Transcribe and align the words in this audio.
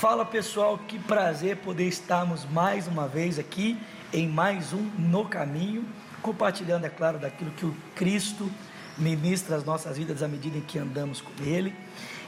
Fala 0.00 0.26
pessoal, 0.26 0.76
que 0.76 0.98
prazer 0.98 1.56
poder 1.56 1.88
estarmos 1.88 2.44
mais 2.44 2.86
uma 2.86 3.08
vez 3.08 3.38
aqui 3.38 3.78
em 4.12 4.28
mais 4.28 4.74
um 4.74 4.90
No 4.98 5.24
Caminho, 5.24 5.86
compartilhando, 6.20 6.84
é 6.84 6.90
claro, 6.90 7.18
daquilo 7.18 7.50
que 7.52 7.64
o 7.64 7.74
Cristo 7.94 8.52
ministra 8.96 9.56
as 9.56 9.64
nossas 9.64 9.96
vidas 9.96 10.22
à 10.22 10.28
medida 10.28 10.58
em 10.58 10.62
que 10.62 10.78
andamos 10.78 11.20
com 11.20 11.30
Ele. 11.42 11.74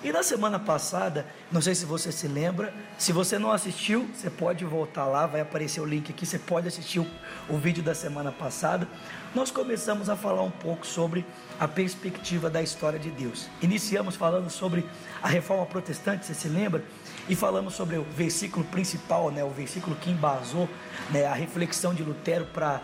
E 0.03 0.13
na 0.13 0.23
semana 0.23 0.61
passada, 0.61 1.27
não 1.51 1.61
sei 1.61 1.75
se 1.75 1.85
você 1.85 2.13
se 2.13 2.29
lembra, 2.29 2.73
se 2.97 3.13
você 3.13 3.37
não 3.37 3.51
assistiu, 3.51 4.09
você 4.15 4.31
pode 4.31 4.65
voltar 4.65 5.07
lá, 5.07 5.27
vai 5.27 5.41
aparecer 5.41 5.81
o 5.81 5.85
link 5.85 6.13
aqui, 6.13 6.25
você 6.25 6.39
pode 6.39 6.69
assistir 6.69 7.01
o, 7.01 7.07
o 7.49 7.59
vídeo 7.59 7.83
da 7.83 7.97
semana 7.97 8.31
passada. 8.31 8.87
Nós 9.35 9.51
começamos 9.51 10.09
a 10.09 10.15
falar 10.15 10.43
um 10.43 10.53
pouco 10.53 10.87
sobre 10.87 11.27
a 11.59 11.67
perspectiva 11.67 12.49
da 12.49 12.63
história 12.63 12.97
de 12.97 13.11
Deus. 13.11 13.49
Iniciamos 13.61 14.15
falando 14.15 14.49
sobre 14.51 14.87
a 15.21 15.27
reforma 15.27 15.67
protestante, 15.67 16.27
você 16.27 16.35
se 16.35 16.49
lembra? 16.49 16.85
E 17.29 17.35
falamos 17.35 17.75
sobre 17.75 17.97
o 17.97 18.05
versículo 18.05 18.65
principal, 18.67 19.33
né, 19.33 19.43
o 19.43 19.51
versículo 19.51 19.97
que 19.97 20.11
embasou 20.11 20.69
né, 21.11 21.27
a 21.27 21.35
reflexão 21.35 21.93
de 21.93 22.05
Lutero 22.05 22.47
para 22.47 22.81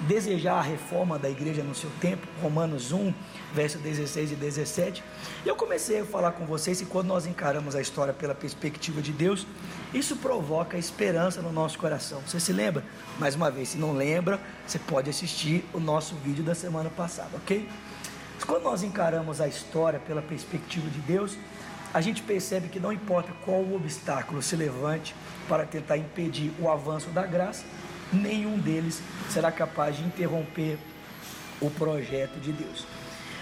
desejar 0.00 0.58
a 0.58 0.62
reforma 0.62 1.18
da 1.18 1.28
igreja 1.30 1.62
no 1.62 1.74
seu 1.74 1.90
tempo, 2.00 2.26
Romanos 2.42 2.92
1, 2.92 3.12
verso 3.54 3.78
16 3.78 4.32
e 4.32 4.34
17. 4.34 5.02
E 5.44 5.48
eu 5.48 5.56
comecei 5.56 6.00
a 6.00 6.04
falar 6.04 6.32
com 6.32 6.44
vocês 6.44 6.80
que 6.80 6.86
quando 6.86 7.06
nós 7.06 7.26
encaramos 7.26 7.74
a 7.74 7.80
história 7.80 8.12
pela 8.12 8.34
perspectiva 8.34 9.00
de 9.00 9.12
Deus, 9.12 9.46
isso 9.94 10.16
provoca 10.16 10.76
esperança 10.76 11.40
no 11.40 11.52
nosso 11.52 11.78
coração. 11.78 12.20
Você 12.26 12.38
se 12.38 12.52
lembra? 12.52 12.84
Mais 13.18 13.34
uma 13.34 13.50
vez, 13.50 13.70
se 13.70 13.78
não 13.78 13.92
lembra, 13.92 14.38
você 14.66 14.78
pode 14.78 15.08
assistir 15.08 15.64
o 15.72 15.80
nosso 15.80 16.14
vídeo 16.16 16.44
da 16.44 16.54
semana 16.54 16.90
passada, 16.90 17.30
ok? 17.36 17.68
Quando 18.46 18.64
nós 18.64 18.82
encaramos 18.82 19.40
a 19.40 19.48
história 19.48 19.98
pela 19.98 20.20
perspectiva 20.20 20.88
de 20.90 21.00
Deus, 21.00 21.36
a 21.94 22.00
gente 22.00 22.22
percebe 22.22 22.68
que 22.68 22.78
não 22.78 22.92
importa 22.92 23.32
qual 23.44 23.60
o 23.60 23.74
obstáculo 23.74 24.42
se 24.42 24.54
levante 24.54 25.14
para 25.48 25.64
tentar 25.64 25.96
impedir 25.96 26.52
o 26.60 26.70
avanço 26.70 27.08
da 27.08 27.24
graça, 27.24 27.64
nenhum 28.12 28.58
deles 28.58 29.02
será 29.30 29.50
capaz 29.50 29.96
de 29.96 30.04
interromper 30.04 30.78
o 31.60 31.70
projeto 31.70 32.38
de 32.40 32.52
Deus. 32.52 32.86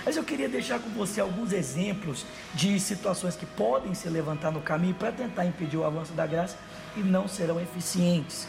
Mas 0.05 0.17
eu 0.17 0.25
queria 0.25 0.49
deixar 0.49 0.79
com 0.79 0.91
você 0.91 1.21
alguns 1.21 1.53
exemplos 1.53 2.27
de 2.53 2.79
situações 2.79 3.37
que 3.37 3.47
podem 3.47 3.95
se 3.95 4.09
levantar 4.09 4.51
no 4.51 4.61
caminho 4.61 4.95
para 4.95 5.11
tentar 5.11 5.47
impedir 5.47 5.79
o 5.79 5.85
avanço 5.85 6.13
da 6.13 6.27
graça 6.27 6.57
e 6.95 7.01
não 7.01 7.27
serão 7.27 7.61
eficientes. 7.61 8.47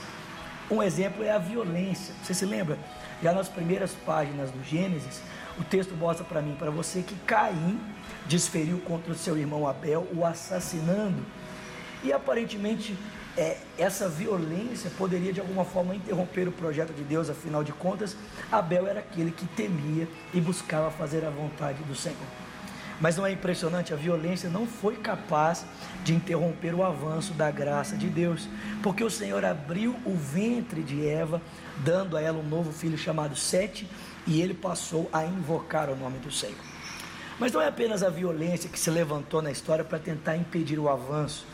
Um 0.69 0.83
exemplo 0.83 1.23
é 1.23 1.31
a 1.31 1.37
violência. 1.37 2.13
Você 2.21 2.33
se 2.33 2.45
lembra? 2.45 2.77
Já 3.23 3.31
nas 3.31 3.47
primeiras 3.47 3.93
páginas 4.05 4.51
do 4.51 4.61
Gênesis, 4.63 5.21
o 5.57 5.63
texto 5.63 5.95
mostra 5.95 6.25
para 6.25 6.41
mim, 6.41 6.55
para 6.59 6.69
você, 6.69 7.01
que 7.01 7.15
Caim 7.25 7.79
desferiu 8.27 8.79
contra 8.79 9.13
o 9.13 9.15
seu 9.15 9.37
irmão 9.37 9.65
Abel, 9.67 10.05
o 10.13 10.25
assassinando. 10.25 11.25
E 12.03 12.11
aparentemente 12.11 12.97
é, 13.37 13.57
essa 13.77 14.07
violência 14.07 14.89
poderia 14.97 15.33
de 15.33 15.39
alguma 15.39 15.65
forma 15.65 15.95
interromper 15.95 16.47
o 16.47 16.51
projeto 16.51 16.93
de 16.93 17.03
Deus, 17.03 17.29
afinal 17.29 17.63
de 17.63 17.73
contas, 17.73 18.15
Abel 18.51 18.87
era 18.87 18.99
aquele 18.99 19.31
que 19.31 19.45
temia 19.45 20.07
e 20.33 20.39
buscava 20.39 20.89
fazer 20.91 21.25
a 21.25 21.29
vontade 21.29 21.83
do 21.83 21.95
Senhor. 21.95 22.17
Mas 22.99 23.17
não 23.17 23.25
é 23.25 23.31
impressionante? 23.31 23.93
A 23.93 23.97
violência 23.97 24.49
não 24.49 24.65
foi 24.65 24.95
capaz 24.95 25.65
de 26.05 26.13
interromper 26.13 26.73
o 26.73 26.81
avanço 26.81 27.33
da 27.33 27.51
graça 27.51 27.97
de 27.97 28.07
Deus, 28.07 28.47
porque 28.81 29.03
o 29.03 29.09
Senhor 29.09 29.43
abriu 29.43 29.95
o 30.05 30.15
ventre 30.15 30.81
de 30.81 31.05
Eva, 31.05 31.41
dando 31.77 32.15
a 32.15 32.21
ela 32.21 32.39
um 32.39 32.47
novo 32.47 32.71
filho 32.71 32.97
chamado 32.97 33.35
Sete, 33.35 33.89
e 34.25 34.41
ele 34.41 34.53
passou 34.53 35.09
a 35.11 35.25
invocar 35.25 35.89
o 35.89 35.95
nome 35.95 36.19
do 36.19 36.31
Senhor. 36.31 36.55
Mas 37.37 37.51
não 37.51 37.61
é 37.61 37.67
apenas 37.67 38.01
a 38.01 38.09
violência 38.09 38.69
que 38.69 38.79
se 38.79 38.89
levantou 38.89 39.41
na 39.41 39.51
história 39.51 39.83
para 39.83 39.99
tentar 39.99 40.37
impedir 40.37 40.79
o 40.79 40.87
avanço 40.87 41.45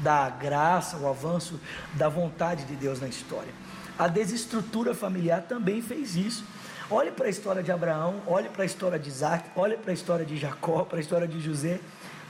da 0.00 0.28
graça, 0.28 0.96
o 0.96 1.08
avanço 1.08 1.60
da 1.94 2.08
vontade 2.08 2.64
de 2.64 2.74
Deus 2.74 3.00
na 3.00 3.08
história. 3.08 3.52
A 3.98 4.08
desestrutura 4.08 4.94
familiar 4.94 5.42
também 5.42 5.82
fez 5.82 6.16
isso. 6.16 6.44
Olhe 6.90 7.10
para 7.10 7.26
a 7.26 7.30
história 7.30 7.62
de 7.62 7.70
Abraão, 7.70 8.22
olhe 8.26 8.48
para 8.48 8.62
a 8.62 8.66
história 8.66 8.98
de 8.98 9.08
Isaac, 9.08 9.50
olhe 9.54 9.76
para 9.76 9.90
a 9.90 9.94
história 9.94 10.24
de 10.24 10.36
Jacó, 10.36 10.84
para 10.84 10.98
a 10.98 11.00
história 11.00 11.28
de 11.28 11.38
José. 11.38 11.78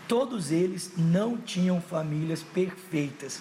Todos 0.07 0.51
eles 0.51 0.93
não 0.97 1.37
tinham 1.37 1.81
famílias 1.81 2.43
perfeitas. 2.43 3.41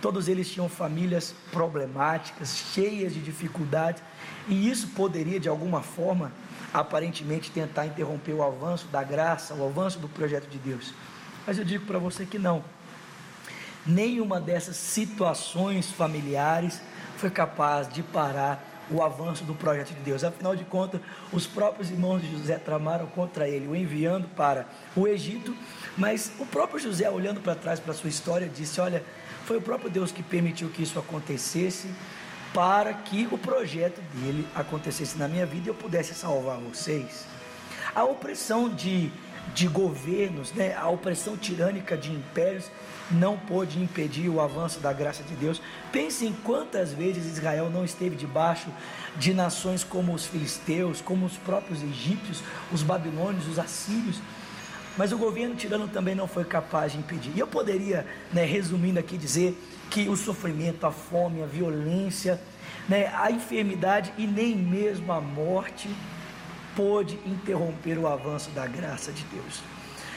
Todos 0.00 0.28
eles 0.28 0.50
tinham 0.50 0.68
famílias 0.68 1.34
problemáticas, 1.52 2.56
cheias 2.72 3.12
de 3.12 3.20
dificuldades, 3.20 4.02
e 4.48 4.70
isso 4.70 4.88
poderia 4.88 5.38
de 5.38 5.48
alguma 5.48 5.82
forma, 5.82 6.32
aparentemente, 6.72 7.50
tentar 7.50 7.84
interromper 7.84 8.32
o 8.32 8.42
avanço 8.42 8.86
da 8.86 9.02
graça, 9.02 9.52
o 9.54 9.66
avanço 9.66 9.98
do 9.98 10.08
projeto 10.08 10.48
de 10.48 10.56
Deus. 10.56 10.94
Mas 11.46 11.58
eu 11.58 11.64
digo 11.64 11.84
para 11.84 11.98
você 11.98 12.24
que 12.24 12.38
não 12.38 12.64
nenhuma 13.86 14.40
dessas 14.40 14.76
situações 14.76 15.90
familiares 15.90 16.80
foi 17.16 17.30
capaz 17.30 17.88
de 17.88 18.02
parar 18.02 18.66
o 18.90 19.02
avanço 19.02 19.44
do 19.44 19.54
projeto 19.54 19.94
de 19.94 20.00
Deus. 20.00 20.24
Afinal 20.24 20.56
de 20.56 20.64
contas, 20.64 21.00
os 21.32 21.46
próprios 21.46 21.90
irmãos 21.90 22.20
de 22.22 22.30
José 22.32 22.58
tramaram 22.58 23.06
contra 23.06 23.48
ele, 23.48 23.68
o 23.68 23.76
enviando 23.76 24.28
para 24.28 24.66
o 24.96 25.06
Egito, 25.06 25.54
mas 25.96 26.32
o 26.38 26.46
próprio 26.46 26.80
José, 26.80 27.08
olhando 27.08 27.40
para 27.40 27.54
trás 27.54 27.78
para 27.78 27.92
a 27.92 27.94
sua 27.94 28.10
história, 28.10 28.48
disse: 28.48 28.80
Olha, 28.80 29.04
foi 29.44 29.58
o 29.58 29.62
próprio 29.62 29.90
Deus 29.90 30.10
que 30.10 30.22
permitiu 30.22 30.68
que 30.68 30.82
isso 30.82 30.98
acontecesse 30.98 31.88
para 32.52 32.92
que 32.92 33.28
o 33.30 33.38
projeto 33.38 34.00
dele 34.14 34.46
acontecesse 34.54 35.16
na 35.16 35.28
minha 35.28 35.46
vida 35.46 35.68
e 35.68 35.70
eu 35.70 35.74
pudesse 35.74 36.14
salvar 36.14 36.58
vocês. 36.58 37.26
A 37.94 38.04
opressão 38.04 38.68
de, 38.68 39.12
de 39.54 39.66
governos, 39.66 40.52
né, 40.52 40.76
a 40.76 40.88
opressão 40.88 41.36
tirânica 41.36 41.96
de 41.96 42.12
impérios, 42.12 42.70
não 43.10 43.36
pôde 43.36 43.82
impedir 43.82 44.28
o 44.28 44.40
avanço 44.40 44.78
da 44.78 44.92
graça 44.92 45.22
de 45.22 45.34
Deus. 45.34 45.60
Pense 45.90 46.24
em 46.24 46.32
quantas 46.32 46.92
vezes 46.92 47.26
Israel 47.26 47.68
não 47.68 47.84
esteve 47.84 48.14
debaixo 48.14 48.68
de 49.16 49.34
nações 49.34 49.82
como 49.82 50.14
os 50.14 50.24
filisteus, 50.24 51.00
como 51.00 51.26
os 51.26 51.36
próprios 51.36 51.82
egípcios, 51.82 52.42
os 52.72 52.82
babilônios, 52.82 53.48
os 53.48 53.58
assírios. 53.58 54.20
Mas 54.96 55.12
o 55.12 55.18
governo 55.18 55.54
tirano 55.54 55.88
também 55.88 56.14
não 56.14 56.28
foi 56.28 56.44
capaz 56.44 56.92
de 56.92 56.98
impedir. 56.98 57.32
E 57.34 57.40
eu 57.40 57.46
poderia, 57.46 58.06
né, 58.32 58.44
resumindo 58.44 58.98
aqui, 58.98 59.16
dizer 59.16 59.58
que 59.90 60.08
o 60.08 60.16
sofrimento, 60.16 60.86
a 60.86 60.92
fome, 60.92 61.42
a 61.42 61.46
violência, 61.46 62.40
né, 62.88 63.12
a 63.14 63.30
enfermidade 63.30 64.12
e 64.16 64.26
nem 64.26 64.56
mesmo 64.56 65.12
a 65.12 65.20
morte 65.20 65.88
pôde 66.76 67.18
interromper 67.26 67.98
o 67.98 68.06
avanço 68.06 68.50
da 68.50 68.66
graça 68.66 69.12
de 69.12 69.24
Deus. 69.24 69.62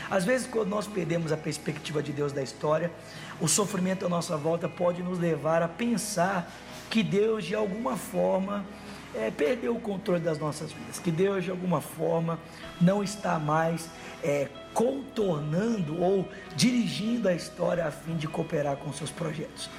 Às 0.10 0.26
vezes, 0.26 0.46
quando 0.46 0.70
nós 0.70 0.86
perdemos 0.86 1.32
a 1.32 1.38
perspectiva 1.38 2.04
de 2.04 2.12
Deus 2.12 2.32
da 2.32 2.42
história, 2.42 2.92
o 3.42 3.48
sofrimento 3.48 4.06
à 4.06 4.10
nossa 4.10 4.38
volta 4.38 4.70
pode 4.70 5.02
nos 5.02 5.18
levar 5.18 5.62
a 5.62 5.68
pensar 5.68 6.52
que 6.90 7.02
Deus, 7.02 7.46
de 7.46 7.56
alguma 7.56 7.98
forma, 7.98 8.66
é, 9.16 9.32
perdeu 9.32 9.76
o 9.76 9.80
controle 9.80 10.22
das 10.22 10.38
nossas 10.38 10.72
vidas, 10.72 11.00
que 11.00 11.12
Deus, 11.12 11.44
de 11.44 11.52
alguma 11.52 11.82
forma, 11.82 12.40
não 12.80 13.04
está 13.04 13.40
mais 13.40 13.90
é, 14.24 14.48
contornando 14.74 16.02
ou 16.02 16.28
dirigindo 16.56 17.28
a 17.28 17.34
história 17.34 17.86
a 17.86 17.92
fim 17.92 18.16
de 18.16 18.28
cooperar 18.28 18.78
com 18.78 18.92
seus 18.92 19.12
projetos. 19.12 19.70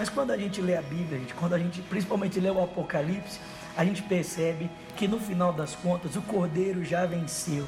Mas 0.00 0.08
quando 0.08 0.30
a 0.30 0.36
gente 0.38 0.62
lê 0.62 0.78
a 0.78 0.80
Bíblia, 0.80 1.18
gente, 1.18 1.34
quando 1.34 1.52
a 1.52 1.58
gente 1.58 1.82
principalmente 1.82 2.40
lê 2.40 2.48
o 2.48 2.64
Apocalipse, 2.64 3.38
a 3.76 3.84
gente 3.84 4.02
percebe 4.02 4.70
que 4.96 5.06
no 5.06 5.20
final 5.20 5.52
das 5.52 5.74
contas 5.74 6.16
o 6.16 6.22
Cordeiro 6.22 6.82
já 6.82 7.04
venceu 7.04 7.66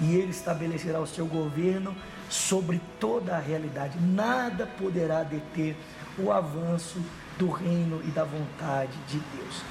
e 0.00 0.14
ele 0.14 0.30
estabelecerá 0.30 1.00
o 1.00 1.08
seu 1.08 1.26
governo 1.26 1.92
sobre 2.30 2.80
toda 3.00 3.34
a 3.34 3.40
realidade. 3.40 3.98
Nada 4.00 4.64
poderá 4.64 5.24
deter 5.24 5.74
o 6.16 6.30
avanço 6.30 7.02
do 7.36 7.50
reino 7.50 8.00
e 8.04 8.12
da 8.12 8.22
vontade 8.22 8.96
de 9.08 9.18
Deus. 9.36 9.62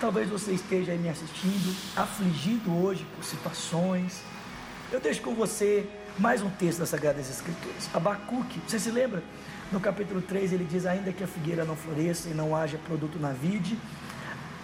Talvez 0.00 0.30
você 0.30 0.52
esteja 0.52 0.92
aí 0.92 0.98
me 0.98 1.08
assistindo, 1.08 1.74
afligido 1.96 2.72
hoje 2.72 3.04
por 3.16 3.24
situações. 3.24 4.22
Eu 4.92 5.00
deixo 5.00 5.22
com 5.22 5.34
você 5.34 5.88
mais 6.18 6.42
um 6.42 6.50
texto 6.50 6.80
das 6.80 6.88
Sagradas 6.88 7.30
Escrituras. 7.30 7.88
Abacuque, 7.94 8.60
você 8.66 8.78
se 8.78 8.90
lembra? 8.90 9.22
No 9.70 9.78
capítulo 9.78 10.20
3 10.20 10.52
ele 10.52 10.64
diz: 10.64 10.84
Ainda 10.84 11.12
que 11.12 11.22
a 11.22 11.26
figueira 11.26 11.64
não 11.64 11.76
floresça 11.76 12.28
e 12.28 12.34
não 12.34 12.56
haja 12.56 12.78
produto 12.78 13.18
na 13.18 13.30
vide, 13.30 13.78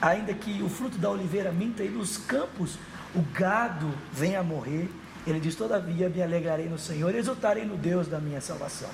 ainda 0.03 0.35
que 0.35 0.63
o 0.63 0.69
fruto 0.69 0.99
da 0.99 1.11
oliveira 1.11 1.53
minta 1.53 1.85
e 1.85 1.89
nos 1.89 2.17
campos 2.17 2.77
o 3.15 3.23
gado 3.33 3.93
venha 4.13 4.41
a 4.41 4.43
morrer, 4.43 4.91
ele 5.27 5.39
diz: 5.39 5.55
Todavia 5.55 6.09
me 6.09 6.23
alegrarei 6.23 6.69
no 6.69 6.79
Senhor 6.79 7.15
e 7.15 7.19
exultarei 7.19 7.65
no 7.65 7.77
Deus 7.77 8.09
da 8.09 8.19
minha 8.19 8.41
salvação. 8.41 8.91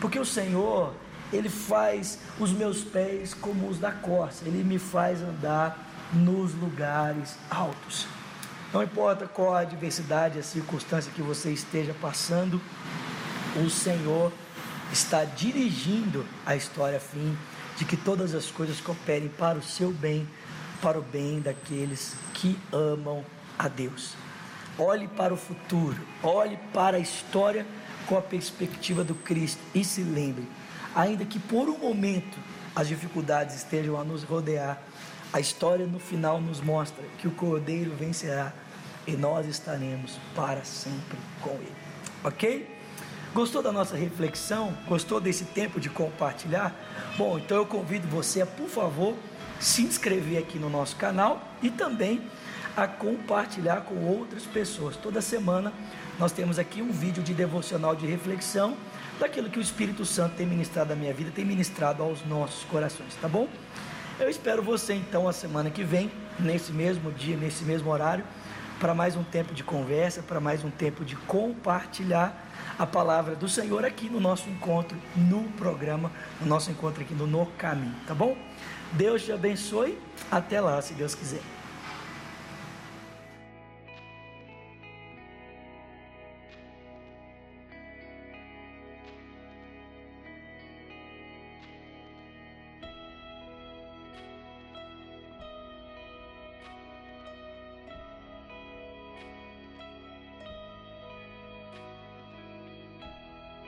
Porque 0.00 0.18
o 0.18 0.24
Senhor, 0.24 0.92
Ele 1.32 1.48
faz 1.48 2.18
os 2.38 2.50
meus 2.50 2.82
pés 2.82 3.32
como 3.32 3.68
os 3.68 3.78
da 3.78 3.92
corça, 3.92 4.44
Ele 4.44 4.64
me 4.64 4.78
faz 4.78 5.22
andar 5.22 5.78
nos 6.12 6.52
lugares 6.54 7.36
altos. 7.48 8.06
Não 8.72 8.82
importa 8.82 9.26
qual 9.26 9.54
a 9.54 9.60
adversidade, 9.60 10.38
a 10.38 10.42
circunstância 10.42 11.12
que 11.14 11.22
você 11.22 11.50
esteja 11.50 11.94
passando, 12.00 12.60
o 13.64 13.70
Senhor 13.70 14.32
está 14.92 15.24
dirigindo 15.24 16.26
a 16.44 16.54
história 16.54 16.98
a 16.98 17.00
fim 17.00 17.36
de 17.76 17.84
que 17.84 17.96
todas 17.96 18.34
as 18.34 18.50
coisas 18.50 18.80
cooperem 18.80 19.28
para 19.28 19.58
o 19.58 19.62
seu 19.62 19.90
bem, 19.90 20.28
para 20.80 20.98
o 20.98 21.02
bem 21.02 21.40
daqueles 21.40 22.14
que 22.34 22.58
amam 22.72 23.24
a 23.58 23.68
Deus. 23.68 24.14
Olhe 24.78 25.08
para 25.08 25.32
o 25.32 25.36
futuro, 25.36 25.96
olhe 26.22 26.58
para 26.72 26.98
a 26.98 27.00
história 27.00 27.66
com 28.06 28.16
a 28.16 28.22
perspectiva 28.22 29.02
do 29.02 29.14
Cristo 29.14 29.60
e 29.74 29.82
se 29.82 30.02
lembre 30.02 30.46
ainda 30.96 31.26
que 31.26 31.38
por 31.38 31.68
um 31.68 31.76
momento 31.76 32.38
as 32.74 32.88
dificuldades 32.88 33.54
estejam 33.54 34.00
a 34.00 34.04
nos 34.04 34.22
rodear, 34.22 34.80
a 35.32 35.40
história 35.40 35.86
no 35.86 35.98
final 35.98 36.40
nos 36.40 36.60
mostra 36.60 37.04
que 37.18 37.28
o 37.28 37.30
Cordeiro 37.30 37.94
vencerá 37.94 38.52
e 39.06 39.12
nós 39.12 39.46
estaremos 39.46 40.18
para 40.34 40.64
sempre 40.64 41.18
com 41.40 41.50
Ele. 41.50 41.72
Ok? 42.24 42.76
Gostou 43.34 43.62
da 43.62 43.70
nossa 43.70 43.96
reflexão? 43.96 44.76
Gostou 44.88 45.20
desse 45.20 45.44
tempo 45.44 45.78
de 45.78 45.90
compartilhar? 45.90 46.74
Bom, 47.18 47.38
então 47.38 47.58
eu 47.58 47.66
convido 47.66 48.08
você 48.08 48.40
a, 48.40 48.46
por 48.46 48.68
favor, 48.68 49.14
se 49.60 49.82
inscrever 49.82 50.38
aqui 50.38 50.58
no 50.58 50.70
nosso 50.70 50.96
canal 50.96 51.42
e 51.62 51.70
também 51.70 52.22
a 52.76 52.86
compartilhar 52.86 53.82
com 53.82 53.94
outras 54.06 54.44
pessoas. 54.44 54.96
Toda 54.96 55.20
semana 55.20 55.72
nós 56.18 56.32
temos 56.32 56.58
aqui 56.58 56.80
um 56.80 56.90
vídeo 56.90 57.22
de 57.22 57.34
devocional 57.34 57.94
de 57.94 58.06
reflexão 58.06 58.76
daquilo 59.18 59.48
que 59.48 59.58
o 59.58 59.62
Espírito 59.62 60.04
Santo 60.04 60.36
tem 60.36 60.46
ministrado 60.46 60.92
à 60.92 60.96
minha 60.96 61.12
vida, 61.12 61.30
tem 61.34 61.44
ministrado 61.44 62.02
aos 62.02 62.24
nossos 62.26 62.64
corações, 62.64 63.14
tá 63.20 63.28
bom? 63.28 63.48
Eu 64.18 64.30
espero 64.30 64.62
você 64.62 64.94
então 64.94 65.28
a 65.28 65.32
semana 65.32 65.68
que 65.68 65.84
vem, 65.84 66.10
nesse 66.40 66.72
mesmo 66.72 67.12
dia, 67.12 67.36
nesse 67.36 67.64
mesmo 67.64 67.90
horário, 67.90 68.24
para 68.80 68.94
mais 68.94 69.14
um 69.14 69.22
tempo 69.22 69.52
de 69.52 69.62
conversa, 69.62 70.22
para 70.22 70.40
mais 70.40 70.64
um 70.64 70.70
tempo 70.70 71.04
de 71.04 71.14
compartilhar 71.14 72.48
a 72.78 72.86
palavra 72.86 73.36
do 73.36 73.46
Senhor 73.46 73.84
aqui 73.84 74.08
no 74.08 74.18
nosso 74.18 74.48
encontro, 74.48 74.96
no 75.14 75.42
programa, 75.58 76.10
no 76.40 76.46
nosso 76.46 76.70
encontro 76.70 77.02
aqui 77.02 77.12
no 77.12 77.26
No 77.26 77.44
Caminho, 77.58 77.94
tá 78.06 78.14
bom? 78.14 78.34
Deus 78.92 79.22
te 79.22 79.32
abençoe. 79.32 79.98
Até 80.30 80.62
lá, 80.62 80.80
se 80.80 80.94
Deus 80.94 81.14
quiser. 81.14 81.42